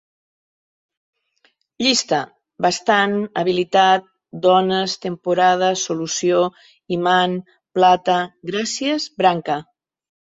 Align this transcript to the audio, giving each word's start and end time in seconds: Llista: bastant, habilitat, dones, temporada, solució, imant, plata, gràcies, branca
Llista: 1.85 2.21
bastant, 2.67 3.13
habilitat, 3.43 4.09
dones, 4.47 4.97
temporada, 5.05 5.71
solució, 5.85 6.43
imant, 6.99 7.37
plata, 7.81 8.21
gràcies, 8.53 9.11
branca 9.25 9.61